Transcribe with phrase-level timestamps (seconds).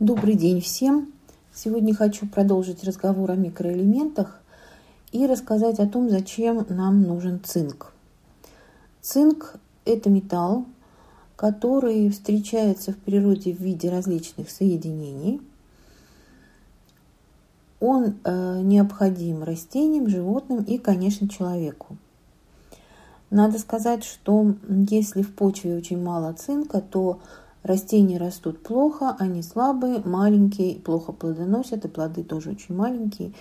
[0.00, 1.12] Добрый день всем!
[1.52, 4.40] Сегодня хочу продолжить разговор о микроэлементах
[5.10, 7.92] и рассказать о том, зачем нам нужен цинк.
[9.00, 10.66] Цинк– это металл,
[11.34, 15.40] который встречается в природе в виде различных соединений.
[17.80, 21.96] Он э, необходим растениям, животным и, конечно, человеку.
[23.30, 27.18] Надо сказать, что если в почве очень мало цинка, то
[27.62, 33.32] растения растут плохо, они слабые, маленькие, плохо плодоносят, и плоды тоже очень маленькие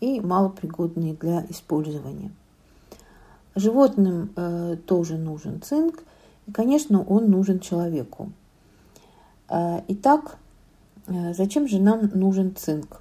[0.00, 2.30] и малопригодные для использования.
[3.54, 6.02] Животным э, тоже нужен цинк,
[6.46, 8.30] и, конечно, он нужен человеку.
[9.48, 10.36] Э, итак,
[11.06, 13.00] э, зачем же нам нужен цинк?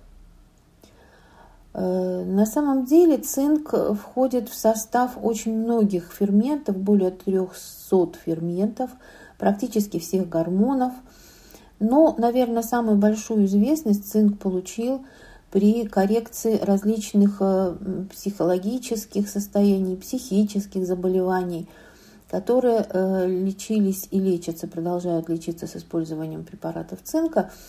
[1.74, 8.92] Э, на самом деле цинк входит в состав очень многих ферментов, более 300 ферментов,
[9.38, 10.94] практически всех гормонов.
[11.80, 15.06] Но, наверное, самую большую известность цинк получил
[15.52, 17.76] при коррекции различных э,
[18.12, 21.68] психологических состояний, психических заболеваний,
[22.30, 27.52] которые э, лечились и лечатся, продолжают лечиться с использованием препаратов цинка–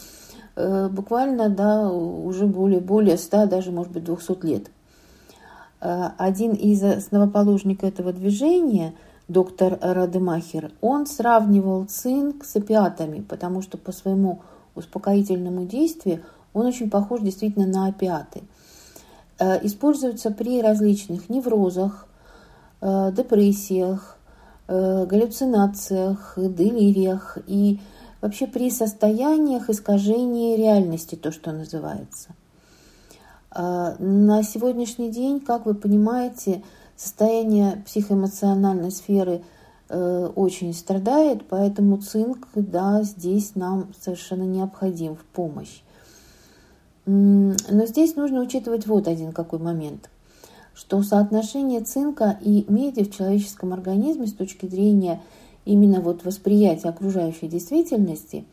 [0.56, 4.70] Э, буквально да, уже более, более 100, даже, может быть, 200 лет.
[5.78, 8.94] Один из основоположников этого движения,
[9.28, 14.40] доктор Радемахер, он сравнивал цинк с опиатами, потому что по своему
[14.74, 18.42] успокоительному действию он очень похож действительно на опиаты.
[19.38, 22.06] Э, используется при различных неврозах,
[22.82, 24.18] депрессиях,
[24.68, 27.80] галлюцинациях, делириях и
[28.20, 32.28] вообще при состояниях искажения реальности, то, что называется.
[33.50, 36.62] На сегодняшний день, как вы понимаете,
[36.96, 39.42] состояние психоэмоциональной сферы
[39.88, 45.82] э, очень страдает, поэтому цинк, да, здесь нам совершенно необходим в помощь.
[47.06, 50.10] Но здесь нужно учитывать вот один какой момент,
[50.74, 55.22] что соотношение цинка и меди в человеческом организме с точки зрения
[55.64, 58.44] именно вот восприятие окружающей действительности,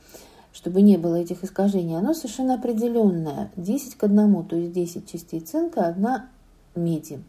[0.54, 3.52] чтобы не было этих искажений, оно совершенно определенное.
[3.56, 6.28] 10 к 1, то есть 10 частей цинка, одна
[6.76, 7.24] меди.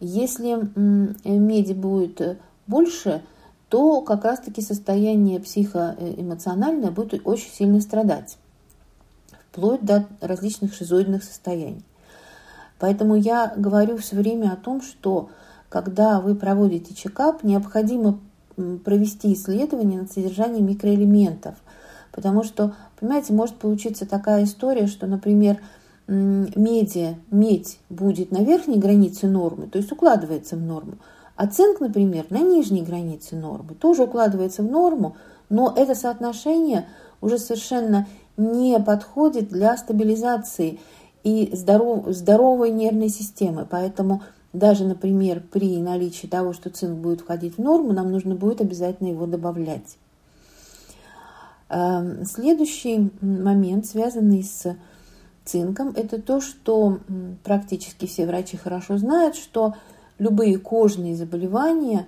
[0.00, 0.58] Если
[1.24, 3.22] меди будет больше,
[3.68, 8.38] то как раз-таки состояние психоэмоциональное будет очень сильно страдать,
[9.50, 11.84] вплоть до различных шизоидных состояний.
[12.78, 15.30] Поэтому я говорю все время о том, что
[15.68, 18.20] когда вы проводите чекап, необходимо
[18.84, 21.56] провести исследование над содержанием микроэлементов.
[22.12, 25.58] Потому что, понимаете, может получиться такая история, что, например,
[26.08, 30.94] меди, медь будет на верхней границе нормы, то есть укладывается в норму,
[31.36, 35.16] а цинк, например, на нижней границе нормы, тоже укладывается в норму,
[35.50, 36.86] но это соотношение
[37.20, 40.80] уже совершенно не подходит для стабилизации
[41.24, 43.66] и здоров, здоровой нервной системы.
[43.68, 48.60] Поэтому даже, например, при наличии того, что цинк будет входить в норму, нам нужно будет
[48.60, 49.98] обязательно его добавлять.
[51.68, 54.76] Эм, следующий момент, связанный с
[55.48, 57.00] цинком, это то, что
[57.44, 59.74] практически все врачи хорошо знают, что
[60.18, 62.06] любые кожные заболевания,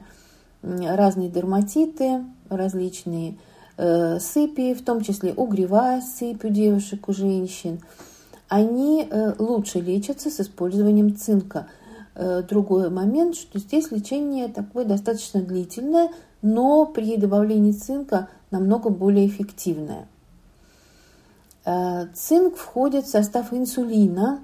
[0.62, 3.38] разные дерматиты, различные
[3.76, 7.80] э, сыпи, в том числе угревая сыпь у девушек, у женщин,
[8.48, 11.66] они э, лучше лечатся с использованием цинка–
[12.22, 16.10] Э, другой момент, что здесь лечение такое достаточно длительное,
[16.42, 20.06] но при добавлении цинка намного более эффективное.
[21.64, 24.40] Э, цинк входит в состав инсулина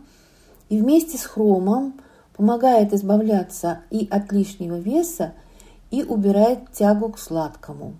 [0.68, 1.94] и вместе с хромом
[2.36, 5.32] помогает избавляться и от лишнего веса,
[5.90, 7.94] и убирает тягу к сладкому.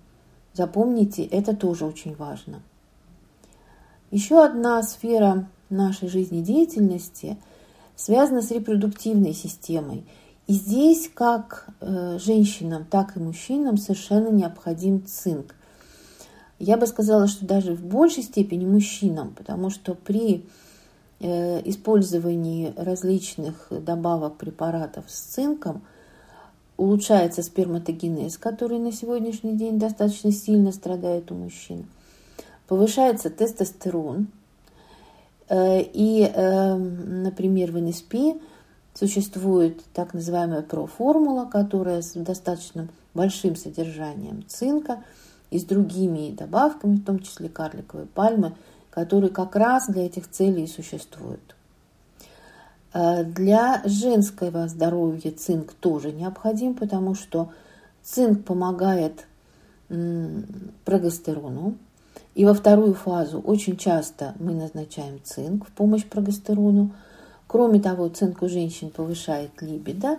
[0.52, 2.60] Запомните, это тоже очень важно.
[4.10, 7.38] Еще одна сфера нашей жизнедеятельности–
[7.96, 10.04] связана с репродуктивной системой.
[10.46, 15.55] И здесь как э, женщинам, так и мужчинам совершенно необходим цинк.
[16.58, 20.44] Я бы сказала, что даже в большей степени мужчинам, потому что при
[21.20, 25.82] э, использовании различных добавок препаратов с цинком
[26.76, 31.86] улучшается сперматогенез, который на сегодняшний день достаточно сильно страдает у мужчин.
[32.66, 34.28] Повышается тестостерон,
[35.48, 38.14] Э, и, эм, например, в НСП
[38.94, 45.02] существует так называемая проформула, которая с достаточно большим содержанием цинка
[45.50, 48.54] и с другими добавками, в том числе карликовой пальмы,
[48.90, 51.54] которые как раз для этих целей и существуют.
[52.92, 57.50] Э, для женского здоровья цинк тоже необходим, потому что
[58.02, 59.26] цинк помогает
[60.84, 61.76] прогестерону,
[62.34, 66.90] И во вторую фазу очень часто мы назначаем цинк в помощь прогестерону.
[67.46, 70.18] Кроме того, цинк у женщин повышает либидо,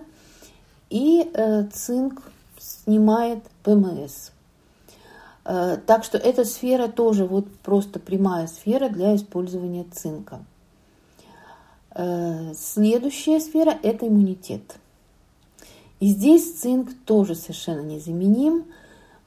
[0.89, 2.24] и э, цинк
[2.57, 4.31] снимает ПМС.
[5.47, 10.41] Э, так что эта сфера тоже вот просто прямая сфера для использования цинка.
[11.95, 14.75] Э, следующая сфера– это иммунитет.
[16.01, 18.65] И здесь цинк тоже совершенно незаменим,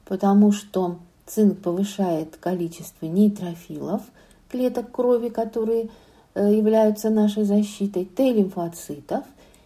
[0.05, 4.03] потому что цинк повышает количество нейтрофилов,
[4.47, 5.89] клеток крови, которые
[6.35, 9.25] э, являются нашей защитой, Т-лимфоцитов,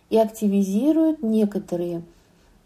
[0.09, 2.01] и активизирует некоторые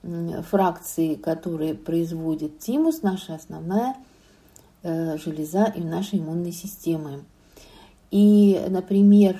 [0.03, 3.95] фракции, которые производит тимус, наша основная
[4.81, 7.23] э, железа и нашей иммунной системы.
[8.11, 9.39] И, например,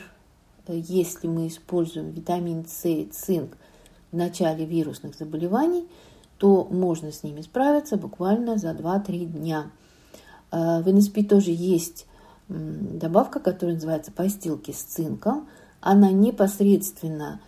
[0.68, 3.58] если мы используем витамин С и цинк
[4.12, 5.88] в начале вирусных заболеваний,
[6.38, 9.72] то можно с ними справиться буквально за 2-3 дня.
[10.52, 12.06] Э, в НСП тоже есть
[12.50, 15.48] добавка, которая называется постилки с цинком.
[15.82, 17.40] Она непосредственно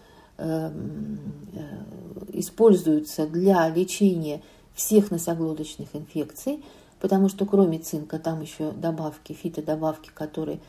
[2.33, 4.41] используются для лечения
[4.73, 6.63] всех носоглоточных инфекций,
[6.99, 10.59] потому что кроме цинка там еще добавки, фитодобавки, которые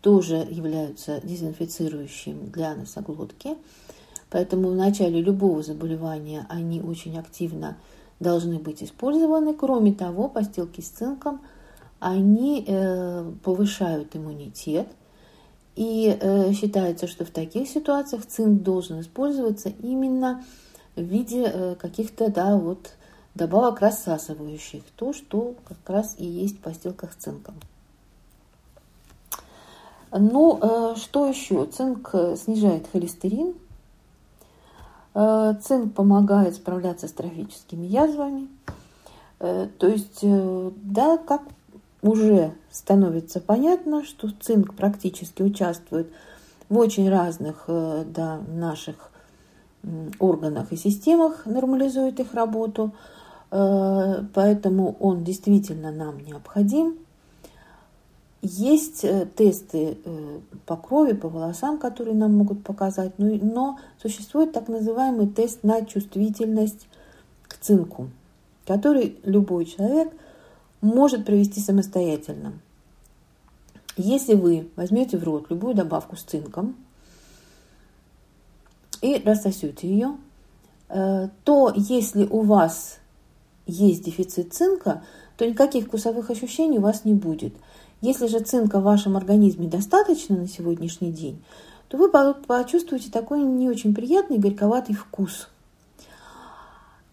[0.00, 3.56] тоже являются дезинфицирующими для носоглотки.
[4.30, 7.76] Поэтому в начале любого заболевания они очень активно
[8.20, 9.54] должны быть использованы.
[9.54, 11.40] Кроме того, постилки с цинком,
[11.98, 14.88] они э, повышают иммунитет,
[15.76, 20.44] и э, считается, что в таких ситуациях цинк должен использоваться именно
[20.96, 22.94] в виде э, каких-то да, вот,
[23.34, 27.54] добавок рассасывающих, то, что как раз и есть в постилках с цинком.
[30.12, 31.66] Ну, э, что еще?
[31.66, 33.54] Цинк э, снижает холестерин.
[35.14, 38.48] Э, цинк помогает справляться с трофическими язвами.
[39.38, 41.42] Э, то есть, э, да, как
[42.02, 46.10] уже становится понятно, что цинк практически участвует
[46.68, 49.10] в очень разных э, да, наших
[50.18, 52.92] органах и системах, нормализует их работу,
[53.50, 56.96] э, поэтому он действительно нам необходим.
[58.42, 59.98] Есть э, тесты
[60.64, 66.86] по крови, по волосам, которые нам могут показать, но существует так называемый тест на чувствительность
[67.48, 68.08] к цинку,
[68.64, 70.12] который любой человек–
[70.80, 72.54] может провести самостоятельно.
[73.96, 76.76] Если вы возьмете в рот любую добавку с цинком
[79.02, 80.16] и рассосете ее,
[80.88, 82.98] э, то если у вас
[83.66, 85.02] есть дефицит цинка,
[85.36, 87.54] то никаких вкусовых ощущений у вас не будет.
[88.00, 91.42] Если же цинка в вашем организме достаточно на сегодняшний день,
[91.88, 95.48] то вы почувствуете такой не очень приятный горьковатый вкус.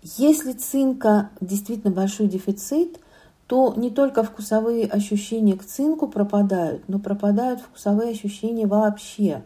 [0.01, 2.99] Если цинка действительно большой дефицит,
[3.47, 9.43] то не только вкусовые ощущения к цинку пропадают, но пропадают вкусовые ощущения вообще.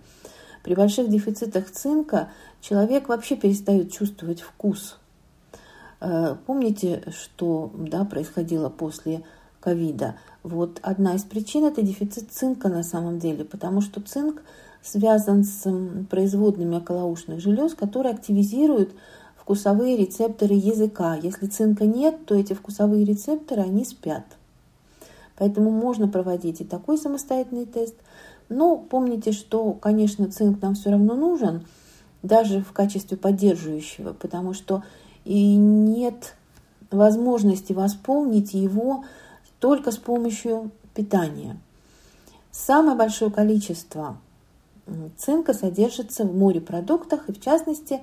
[0.63, 2.29] При больших дефицитах цинка
[2.61, 4.97] человек вообще перестает чувствовать вкус.
[5.99, 9.23] Э, помните, что да, происходило после
[9.59, 10.15] ковида?
[10.41, 14.41] Вот одна из причин– это дефицит цинка на самом деле, потому что цинк
[14.81, 15.71] связан с
[16.09, 18.95] производными околоушных желез, которые активизируют
[19.51, 21.15] вкусовые рецепторы языка.
[21.15, 24.23] Если цинка нет, то эти вкусовые рецепторы, они спят.
[25.37, 27.95] Поэтому можно проводить и такой самостоятельный тест.
[28.47, 31.65] Но помните, что, конечно, цинк нам все равно нужен,
[32.23, 34.83] даже в качестве поддерживающего, потому что
[35.25, 36.35] и нет
[36.89, 39.03] возможности восполнить его
[39.59, 41.57] только с помощью питания.
[42.51, 44.15] Самое большое количество
[45.17, 47.99] цинка содержится в морепродуктах и в частности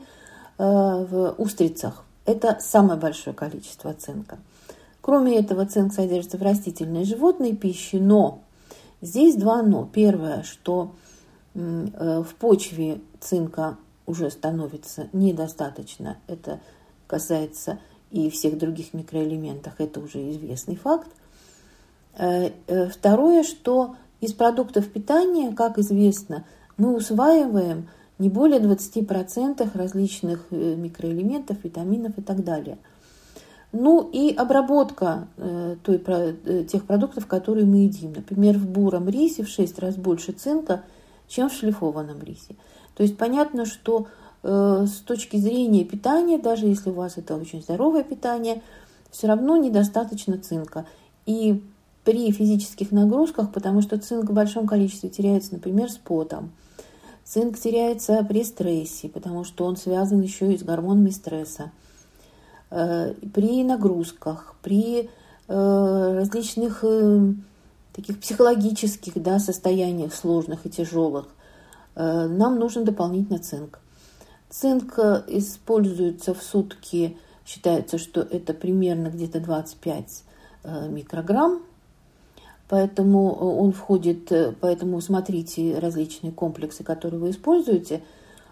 [0.59, 2.05] в устрицах.
[2.27, 4.39] Это самое большое количество цинка.
[5.01, 8.43] Кроме этого, цинк содержится в растительной и животной пище, но
[9.01, 9.89] здесь два но.
[9.91, 10.93] Первое, что
[11.55, 16.19] э, в почве цинка уже становится недостаточно.
[16.27, 16.61] Это
[17.07, 17.79] касается
[18.11, 21.09] и всех других микроэлементов, это уже известный факт.
[22.19, 22.51] Э,
[22.91, 26.45] второе, что из продуктов питания, как известно,
[26.77, 27.89] мы усваиваем
[28.19, 32.79] не более 20% различных э, микроэлементов, витаминов и так далее.
[33.71, 38.13] Ну и обработка э, той, э, тех продуктов, которые мы едим.
[38.15, 40.83] Например, в буром рисе в 6 раз больше цинка,
[41.29, 42.57] чем в шлифованном рисе.
[42.97, 44.07] То есть понятно, что
[44.41, 48.63] с точки зрения питания, даже если у вас это очень здоровое питание,
[49.11, 50.87] все равно недостаточно цинка.
[51.27, 51.61] И
[52.05, 56.53] при физических нагрузках, потому что цинк в большом количестве теряется, например, с потом–
[57.29, 61.73] Цинк теряется при стрессе, потому что он связан еще и с гормонами стресса.
[62.71, 65.11] Э, при нагрузках, при
[65.47, 67.35] э, различных э,
[67.93, 71.27] таких психологических да, состояниях сложных и тяжелых
[71.95, 73.81] нам нужен дополнительно цинк.
[74.51, 80.23] Цинк используется в сутки, считается, что это примерно где-то 25
[80.91, 81.61] микрограмм
[82.69, 88.03] Поэтому э, он входит, э, поэтому смотрите различные комплексы, которые вы используете.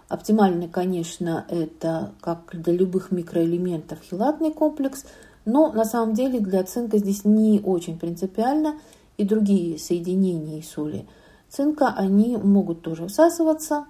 [0.08, 5.04] Оптимальный, конечно, это как для любых микроэлементов хилатный комплекс,
[5.44, 8.76] но на самом деле для цинка здесь не очень принципиально
[9.16, 11.06] и другие соединения соли
[11.48, 13.86] цинка, они могут тоже всасываться.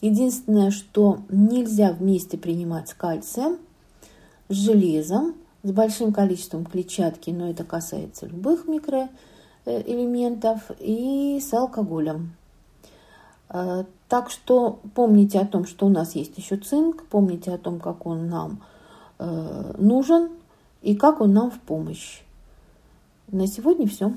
[0.00, 3.58] Единственное, что нельзя вместе принимать с кальцием,
[4.48, 9.16] с железом, с большим количеством клетчатки, но это касается любых микроэлементов,
[9.66, 12.34] элементов и с алкоголем.
[13.48, 17.80] Э, так что помните о том, что у нас есть еще цинк, помните о том,
[17.80, 18.62] как он нам
[19.18, 20.30] э, нужен
[20.82, 22.20] и как он нам в помощь.
[23.28, 24.12] На сегодня все.